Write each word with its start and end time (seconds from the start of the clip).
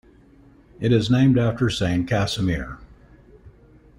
It 0.79 0.91
is 0.91 1.11
named 1.11 1.37
after 1.37 1.69
Saint 1.69 2.07
Casimir. 2.09 2.79